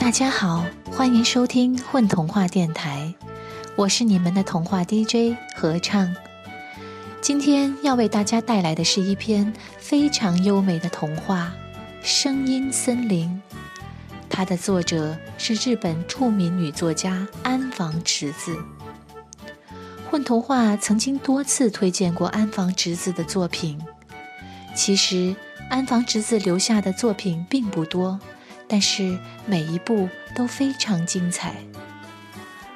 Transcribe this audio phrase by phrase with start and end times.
[0.00, 3.14] 大家好，欢迎收听混童话电台，
[3.76, 6.16] 我是你们的童话 DJ 合唱。
[7.20, 11.52] 今天要为大家带来的是一篇非常优美的童话
[12.02, 13.42] 《声音森林》，
[14.30, 18.56] 它的作者是日本著名女作家安房直子。
[20.10, 23.78] 混童话曾经多次推荐过安房直子的作品，
[24.74, 25.36] 其实
[25.68, 28.18] 安房直子留下的作品并不多。
[28.70, 31.56] 但是每一部都非常精彩。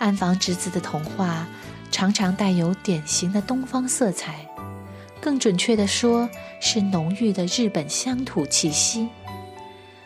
[0.01, 1.47] 安房直子的童话
[1.93, 4.45] 常常带有典型的东方色彩，
[5.21, 6.29] 更准确地说
[6.61, 9.09] 是浓郁的日本乡土气息。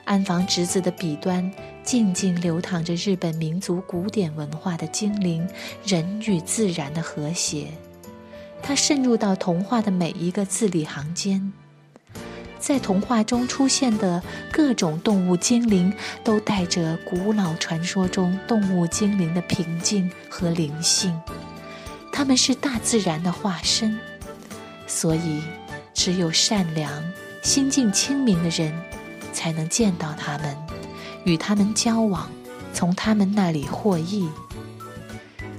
[0.05, 1.51] 安房直子的笔端
[1.83, 5.49] 静静流淌着日本民族古典文化的精灵，
[5.85, 7.69] 人与自然的和谐。
[8.63, 11.53] 它渗入到童话的每一个字里行间。
[12.69, 15.91] 在童话中出现的各种动物精灵，
[16.23, 21.19] 都带着古老传说中动物精灵的平静和灵性。
[22.13, 23.99] 他们是大自然的化身，
[24.87, 25.41] 所以
[25.95, 26.93] 只有善良、
[27.43, 28.71] 心境清明的人，
[29.33, 30.55] 才能见到他们，
[31.25, 32.29] 与他们交往，
[32.75, 34.29] 从他们那里获益。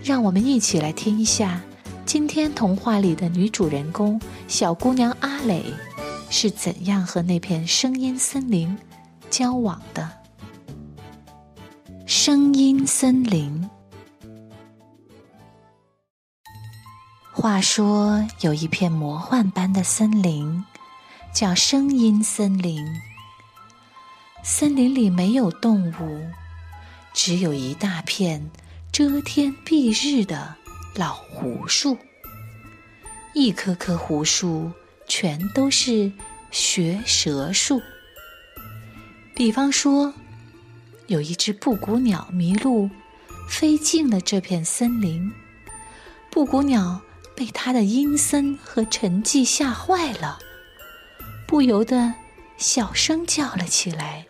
[0.03, 1.59] 让我们一起来听一下
[2.05, 5.65] 今天童话里的女主人公小姑娘阿蕾。
[6.29, 8.77] 是怎样和那片声音森林
[9.29, 10.09] 交往的？
[12.05, 13.69] 声音森林。
[17.31, 20.63] 话说有一片魔幻般的森林，
[21.33, 22.85] 叫声音森林。
[24.43, 26.21] 森林里没有动物，
[27.13, 28.49] 只有一大片
[28.91, 30.55] 遮天蔽日的
[30.95, 31.97] 老胡树，
[33.33, 34.71] 一棵棵胡树。
[35.21, 36.13] 全都是
[36.49, 37.81] 学蛇术。
[39.35, 40.13] 比方说，
[41.07, 42.89] 有一只布谷鸟迷路，
[43.49, 45.29] 飞进了这片森林。
[46.31, 47.01] 布谷鸟
[47.35, 50.39] 被它的阴森和沉寂吓坏了，
[51.45, 52.13] 不由得
[52.55, 54.25] 小声叫了起来。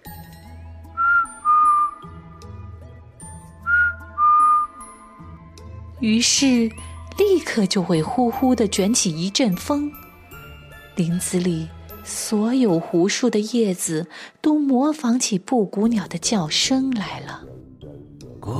[5.99, 6.71] 于是，
[7.15, 9.93] 立刻就会呼呼的卷起一阵风。
[10.99, 11.69] 林子里
[12.03, 14.07] 所有胡树的叶子
[14.41, 17.41] 都模仿起布谷鸟的叫声来了，
[18.41, 18.51] 咕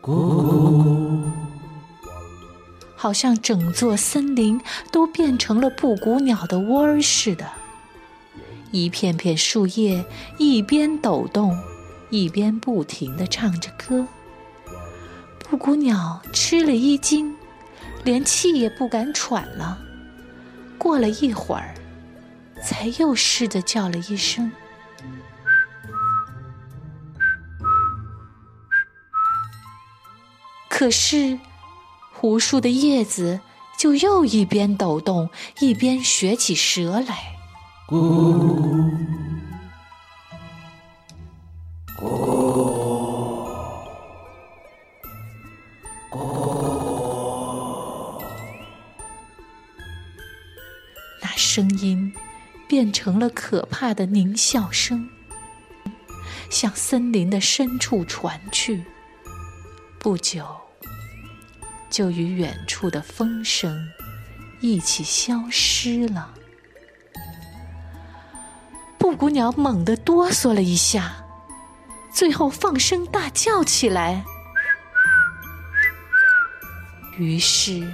[0.00, 1.22] 咕，
[2.96, 4.58] 好像整座森林
[4.90, 7.46] 都变成了布谷鸟的窝儿似的。
[8.70, 10.02] 一片片树叶
[10.38, 11.54] 一边抖动，
[12.08, 14.06] 一边不停地唱着歌。
[15.38, 17.37] 布谷鸟吃了一惊。
[18.04, 19.78] 连气也不敢喘了。
[20.78, 21.74] 过了一会儿，
[22.62, 24.50] 才又试着叫了一声。
[30.68, 31.38] 可是，
[32.12, 33.40] 胡树的叶子
[33.76, 35.28] 就又一边抖动，
[35.58, 37.36] 一边学起蛇来。
[37.88, 39.27] 咕咕。
[51.58, 52.14] 声音
[52.68, 55.10] 变成了可怕的狞笑声，
[56.48, 58.84] 向森林的深处传去。
[59.98, 60.46] 不久，
[61.90, 63.88] 就与远处的风声
[64.60, 66.32] 一起消失了。
[68.96, 71.24] 布谷鸟猛地哆嗦了一下，
[72.12, 74.24] 最后放声大叫起来。
[77.16, 77.92] 于是，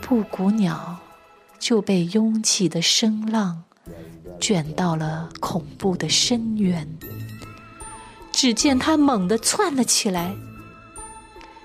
[0.00, 0.99] 布谷鸟。
[1.60, 3.62] 就被涌起的声浪
[4.40, 6.88] 卷到了恐怖的深渊。
[8.32, 10.34] 只见他猛地窜了起来，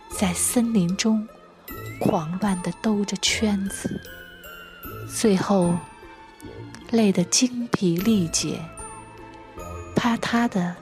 [0.10, 1.26] 在森林中
[2.00, 4.02] 狂乱地兜着圈子，
[5.08, 5.74] 最后
[6.92, 8.60] 累得精疲力竭，
[9.96, 10.76] 啪嗒的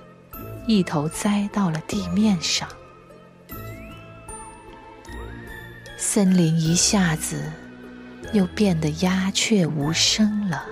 [0.65, 2.67] 一头栽到了地面上。
[5.97, 7.51] 森林一下子。
[8.33, 10.65] 又变得鸦雀无声了，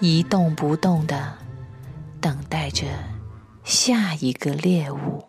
[0.00, 1.38] 一动不动的
[2.20, 2.84] 等待着
[3.64, 5.24] 下一个猎物。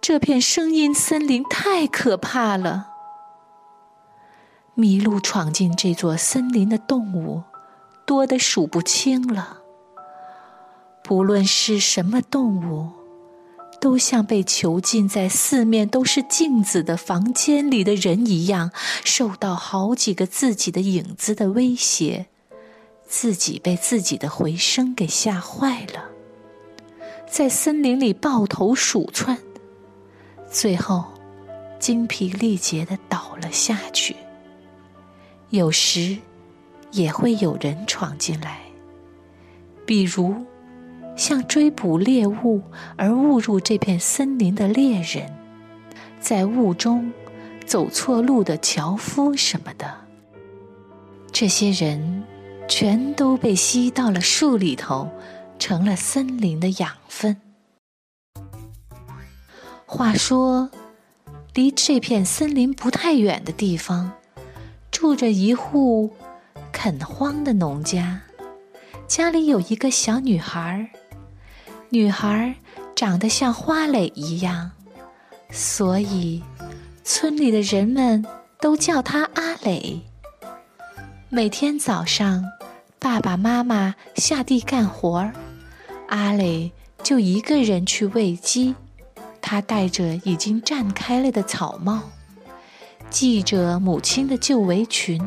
[0.00, 2.88] 这片声音森林太可怕了，
[4.72, 7.42] 迷路闯进这座森林的动物
[8.06, 9.58] 多得数不清了。
[11.04, 13.05] 不论是什么动物。
[13.80, 18.70] 都像被囚禁在四面都是镜子的房间里的人一样，
[19.04, 22.26] 受到好几个自己的影子的威胁，
[23.06, 26.08] 自己被自己的回声给吓坏了，
[27.28, 29.38] 在森林里抱头鼠窜，
[30.50, 31.04] 最后
[31.78, 34.16] 精疲力竭的倒了下去。
[35.50, 36.16] 有时
[36.90, 38.62] 也会有人闯进来，
[39.84, 40.34] 比如
[41.16, 42.62] 像追捕猎物
[42.96, 45.34] 而误入这片森林的猎人，
[46.20, 47.12] 在雾中
[47.64, 49.92] 走错路的樵夫什么的。
[51.32, 52.22] 这些人
[52.68, 55.10] 全都被吸到了树里头，
[55.58, 57.36] 成了森林的养分。
[59.86, 60.70] 话说，
[61.54, 64.12] 离这片森林不太远的地方，
[64.90, 66.10] 住着一户
[66.72, 68.20] 垦荒的农家，
[69.06, 70.88] 家里有一个小女孩儿，
[71.90, 72.54] 女孩
[72.94, 74.72] 长得像花蕾一样，
[75.50, 76.42] 所以
[77.04, 78.24] 村里的人们
[78.60, 80.00] 都叫她阿蕾。
[81.28, 82.44] 每天早上，
[82.98, 85.32] 爸爸妈妈下地干活儿，
[86.08, 86.72] 阿磊
[87.02, 88.74] 就一个人去喂鸡。
[89.40, 92.02] 他戴着已经绽开了的草帽，
[93.10, 95.24] 系着母亲的旧围裙，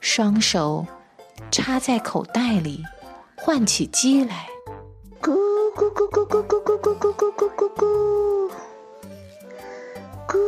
[0.00, 0.84] 双手
[1.52, 2.82] 插在口袋里，
[3.36, 4.48] 唤起鸡来。
[5.26, 5.32] 咕
[5.74, 7.82] 咕咕咕咕咕咕咕咕咕咕咕咕，
[10.28, 10.38] 咕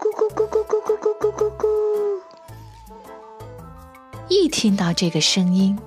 [0.00, 1.62] 咕咕咕咕咕咕咕咕咕咕。
[4.28, 5.78] 一听到这个声音，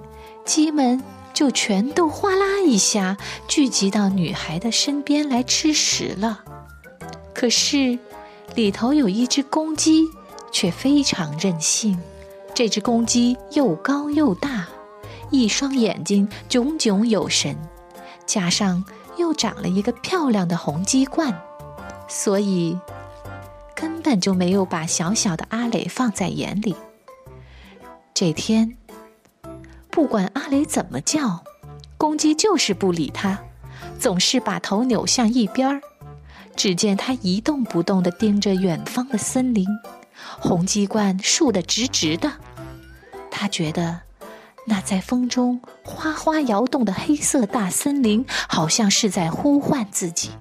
[0.45, 1.03] 鸡们
[1.33, 3.17] 就全都哗啦一下
[3.49, 6.45] 聚集到女孩的身边来吃食了。
[7.33, 7.99] 可是，
[8.55, 10.05] 里头有一只公鸡，
[10.53, 11.99] 却非常任性。
[12.53, 14.69] 这只公鸡又高又大，
[15.31, 17.57] 一双眼睛炯炯有神，
[18.27, 18.85] 加上
[19.17, 21.33] 又长了一个漂亮的红鸡冠，
[22.07, 22.77] 所以
[23.73, 26.75] 根本就没有把小小的阿磊放在眼里。
[28.13, 28.77] 这天，
[29.89, 31.43] 不管阿雷怎么叫，
[31.97, 33.39] 公鸡就是不理他，
[33.97, 35.81] 总是把头扭向一边儿。
[36.55, 39.67] 只见他一动不动地盯着远方的森林，
[40.39, 42.33] 红鸡冠竖得直直的。
[43.29, 44.01] 他觉得，
[44.69, 50.31] 那在风中哗哗摇动的黑色大森林，好像是在呼唤自己。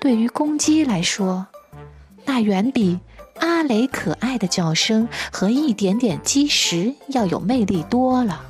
[0.00, 1.46] 对于公鸡来说，
[2.24, 2.98] 那远比……
[3.40, 8.42] 阿雷可爱的叫声和一点点积石要有魅力多了。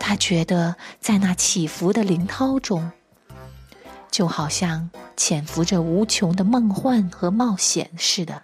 [0.00, 2.90] 他觉得在那起伏的林涛中，
[4.10, 8.42] 就好像潜伏着无穷的梦幻和冒险似的。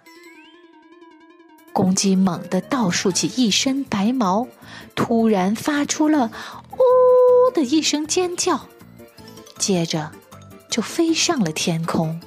[1.79, 4.49] 公鸡猛地倒竖起一身白毛，
[4.95, 6.29] 突然发出了
[6.75, 6.77] “呜”
[7.55, 8.67] 的一声尖叫，
[9.57, 10.11] 接着
[10.69, 12.19] 就飞上了天空。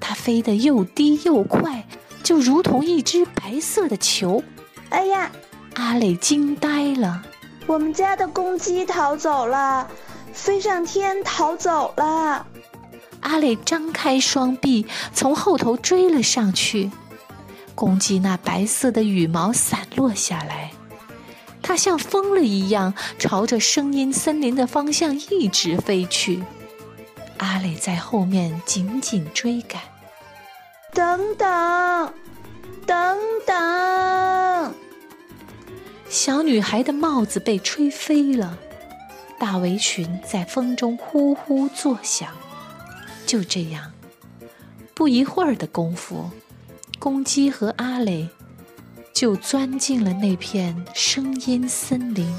[0.00, 1.86] 它飞得又低又快。
[2.22, 4.42] 就如同一只白色的球，
[4.88, 5.30] 哎呀！
[5.74, 7.22] 阿磊惊呆了。
[7.66, 9.86] 我们家的公鸡逃走了，
[10.32, 12.46] 飞上天逃走了。
[13.20, 16.90] 阿磊张开双臂，从后头追了上去。
[17.74, 20.70] 公鸡那白色的羽毛散落下来，
[21.62, 26.42] 它像疯了一样，朝着声音森林的方向一直飞去。
[27.38, 29.82] 阿磊在后面紧紧追赶。
[30.92, 32.14] 等等，
[32.86, 34.74] 等等！
[36.08, 38.56] 小女孩的帽子被吹飞了，
[39.36, 42.28] 大围裙在风中呼呼作响。
[43.26, 43.90] 就这样，
[44.94, 46.30] 不一会儿的功夫，
[47.04, 48.30] 公鸡和阿磊
[49.12, 52.34] 就钻进了那片声音森林。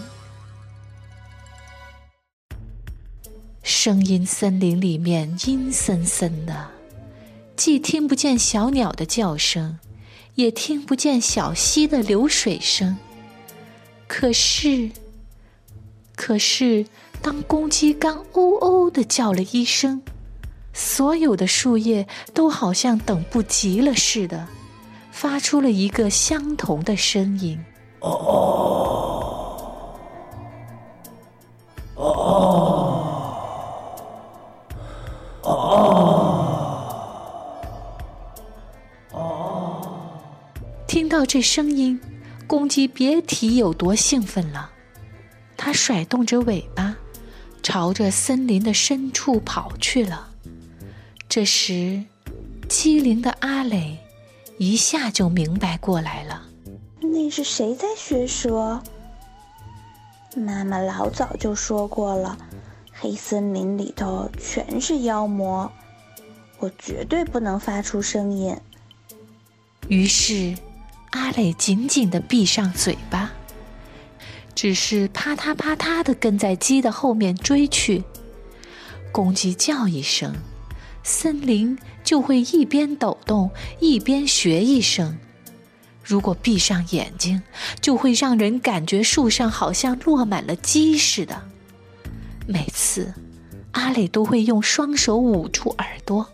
[3.61, 6.71] 声音森林里面阴森森的。
[7.55, 9.77] 既听不见小鸟的叫声，
[10.33, 12.97] 也听不见小溪的流水声。
[14.07, 14.89] 可是，
[16.15, 16.87] 可是，
[17.21, 20.01] 当公鸡刚“喔喔”的叫了一声，
[20.77, 24.45] 所有的树叶都好像等不及了似的，
[25.09, 27.63] 发出了一个相同的声音
[28.03, 28.11] ：“哦
[31.95, 32.03] 哦，哦
[35.43, 35.51] 哦，
[39.13, 39.87] 哦。”
[40.85, 41.97] 听到这声音，
[42.45, 44.71] 公鸡别提有多兴奋了。
[45.55, 46.97] 它甩动着尾巴，
[47.63, 50.34] 朝着森林的深处跑去了。
[51.35, 52.01] 这时，
[52.69, 53.97] 机灵的阿磊
[54.57, 56.43] 一下就明白过来了：
[57.01, 58.81] 那是谁在学蛇？
[60.37, 62.37] 妈妈老早就说过了，
[62.93, 65.69] 黑森林里头全是妖魔，
[66.59, 68.55] 我绝对不能发出声音。
[69.89, 70.55] 于是。
[71.11, 73.33] 阿磊紧紧地闭上嘴巴，
[74.53, 78.05] 只是啪嗒啪嗒地跟在鸡的后面追去。
[79.11, 80.33] 公鸡叫一声，
[81.05, 85.15] 森林就会一边抖动一边学一声。
[86.03, 87.43] 如果闭上眼睛，
[87.79, 91.43] 就会让人感觉树上好像落满了鸡似的。
[92.47, 93.13] 每次，
[93.71, 96.27] 阿磊都会用双手捂住耳朵。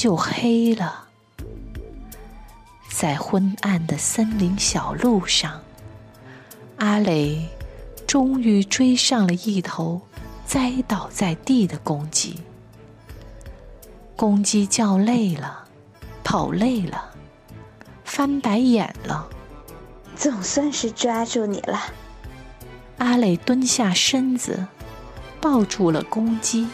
[0.00, 1.08] 就黑了。
[2.90, 5.60] 在昏暗的森林小路上，
[6.78, 7.46] 阿磊
[8.06, 10.00] 终于追上了一头
[10.46, 12.40] 栽倒在地的公鸡。
[14.16, 15.66] 公鸡叫累了，
[16.24, 17.10] 跑累了，
[18.02, 19.28] 翻白眼了。
[20.16, 21.78] 总算是抓住你了。
[22.96, 24.66] 阿磊蹲下身子，
[25.42, 26.66] 抱住了公鸡。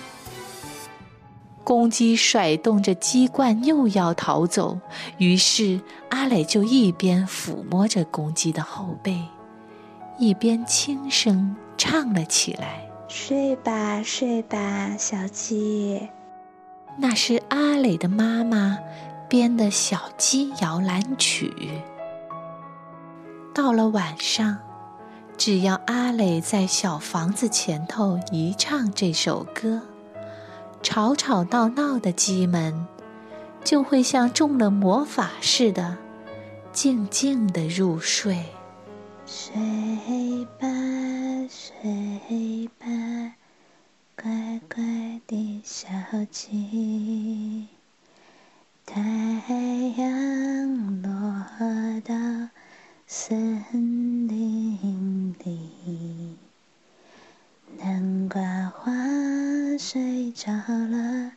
[1.66, 4.78] 公鸡甩动着鸡冠，又要逃走。
[5.18, 5.80] 于是
[6.10, 9.20] 阿磊就一边抚摸着公鸡的后背，
[10.16, 16.08] 一边轻声唱了起来：“睡吧，睡吧，小鸡。”
[16.98, 18.78] 那是阿磊的妈妈
[19.28, 21.52] 编的小鸡摇篮曲。
[23.52, 24.58] 到了晚上，
[25.36, 29.82] 只要阿磊在小房子前头一唱这首歌。
[30.88, 32.86] 吵吵闹闹的鸡们，
[33.64, 35.98] 就会像中了魔法似的，
[36.72, 38.44] 静静的入睡。
[39.26, 39.52] 睡
[40.60, 40.68] 吧，
[41.50, 42.86] 睡吧，
[44.14, 45.88] 乖乖的小
[46.30, 47.66] 鸡。
[48.86, 49.00] 太
[49.96, 51.10] 阳落
[52.04, 52.14] 到
[53.08, 53.64] 森
[54.28, 56.25] 林里，
[60.26, 61.32] 睡着了，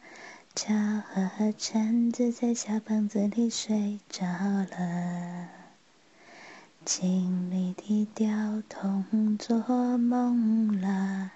[0.55, 5.47] 巧和橙子在小房子里睡着了。
[6.83, 9.59] 经理的吊桶做
[9.95, 11.29] 梦了，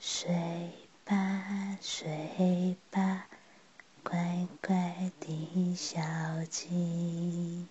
[0.00, 0.72] 睡
[1.04, 3.26] 吧睡吧，
[4.02, 6.00] 乖乖的小
[6.50, 7.66] 鸡。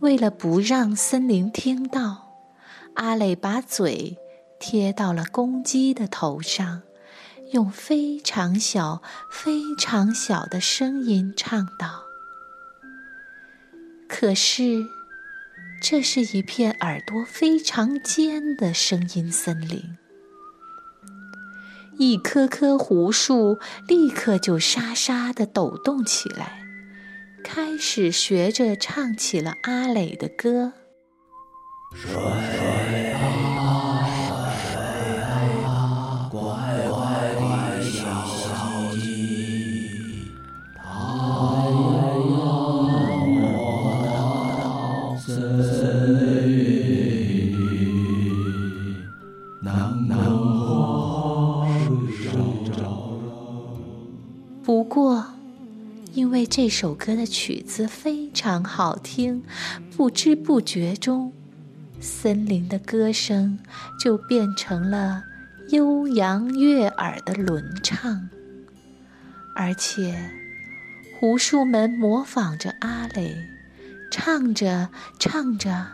[0.00, 2.32] 为了不让森林听到，
[2.94, 4.18] 阿磊把嘴。
[4.60, 6.82] 贴到了公鸡的头上，
[7.52, 12.04] 用非常小、非常小的声音唱道
[14.08, 14.84] ：“可是，
[15.82, 19.96] 这是一片耳朵非常尖的声音森林，
[21.98, 26.60] 一棵棵胡树立刻就沙沙地抖动起来，
[27.42, 30.72] 开始学着唱起了阿磊的歌。”
[56.68, 59.42] 这首歌的曲子非常好听，
[59.96, 61.32] 不知不觉中，
[61.98, 63.58] 森林的歌声
[63.98, 65.24] 就变成了
[65.70, 68.28] 悠扬悦耳的轮唱，
[69.56, 70.30] 而且
[71.18, 73.34] 胡树们模仿着阿磊，
[74.12, 75.86] 唱着唱着，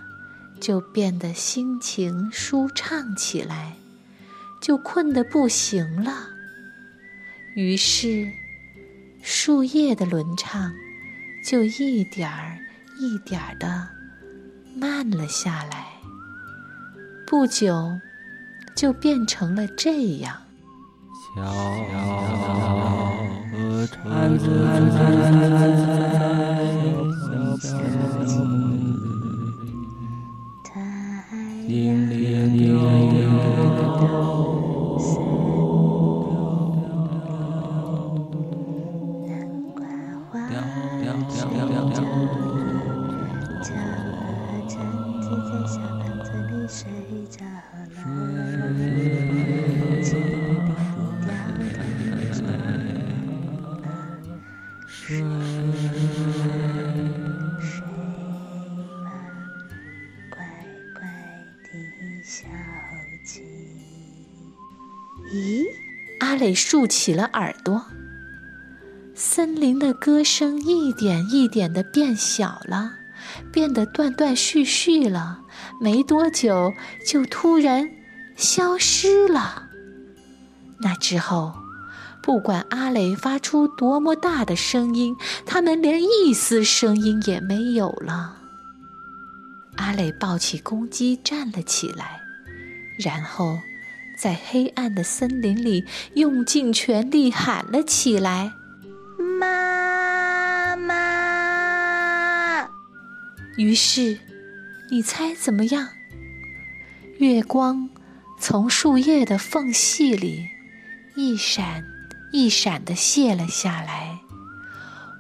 [0.61, 3.76] 就变得心情舒畅起来，
[4.61, 6.31] 就困得不行了，
[7.54, 8.28] 于是。
[9.26, 10.71] 树叶的轮唱，
[11.49, 12.59] 就一点儿
[13.00, 13.88] 一点儿的
[14.76, 15.87] 慢了下来。
[17.26, 17.99] 不久，
[18.76, 20.37] 就变成了这样。
[21.35, 24.47] 小河船在
[27.59, 27.73] 小
[62.34, 62.48] 小
[63.24, 63.42] 鸡
[65.32, 65.64] 咦，
[66.18, 67.84] 阿磊竖起了耳朵。
[69.14, 72.94] 森林的歌声一点一点的变小了，
[73.52, 75.42] 变得断断续续了，
[75.80, 76.74] 没多久
[77.06, 77.88] 就突然
[78.36, 79.68] 消失了。
[80.80, 81.54] 那之后，
[82.20, 88.38] 不管阿磊发出多么大的声音，他们连一丝声音也没有了。
[89.76, 92.20] 阿磊抱起公鸡站了起来，
[92.96, 93.60] 然后
[94.16, 95.84] 在黑暗的森林里
[96.14, 98.52] 用尽全力喊了起来
[99.40, 102.68] ：“妈妈！”
[103.56, 104.18] 于是，
[104.90, 105.88] 你猜怎么样？
[107.18, 107.90] 月光
[108.38, 110.48] 从树叶的缝隙里
[111.16, 111.84] 一闪
[112.32, 114.18] 一闪的泻了下来，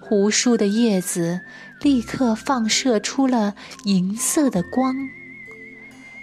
[0.00, 1.40] 胡树的叶子。
[1.80, 3.54] 立刻放射出了
[3.84, 4.96] 银色的光，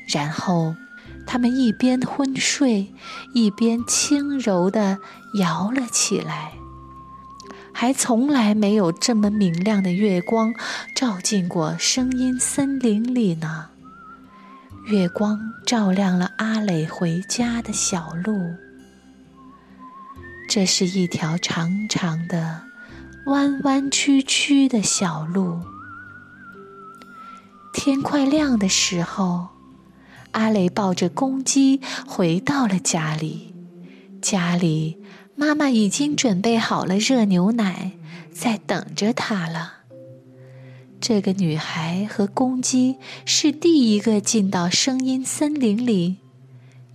[0.08, 0.76] 然后
[1.26, 2.94] 他们一边昏睡，
[3.34, 5.00] 一边轻柔地
[5.36, 6.54] 摇了起来。
[7.74, 10.54] 还从来没有这么明亮的月光
[10.96, 13.70] 照进过声音森林里呢。
[14.86, 18.56] 月光照亮了阿磊回家的小路，
[20.50, 22.64] 这是一条长长的。
[23.28, 25.62] 弯弯曲曲的小路。
[27.72, 29.48] 天快亮的时候，
[30.32, 33.54] 阿雷抱着公鸡回到了家里。
[34.22, 34.98] 家里，
[35.36, 37.94] 妈妈已经准备好了热牛奶，
[38.32, 39.80] 在等着他了。
[41.00, 46.18] 这个女孩和公鸡是第一个进到声音森林里，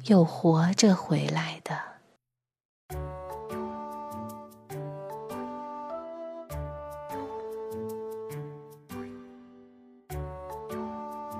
[0.07, 1.76] 又活着回来的。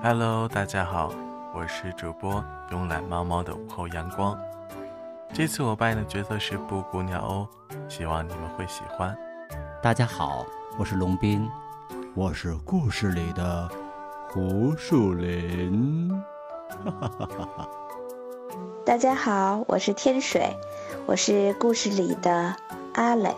[0.03, 1.13] Hello，大家好，
[1.59, 4.39] 我是主播慵懒猫猫的午后阳光。
[5.33, 7.49] 这次我扮演的角色是布谷鸟哦，
[7.89, 9.17] 希望你们会喜欢。
[9.83, 10.45] 大家好，
[10.79, 11.49] 我是龙斌，
[12.15, 13.67] 我是故事里的
[14.29, 16.13] 胡树林。
[16.85, 17.69] 哈哈哈哈
[18.85, 20.55] 大家好，我是天水，
[21.07, 22.55] 我是故事里的
[22.93, 23.35] 阿磊。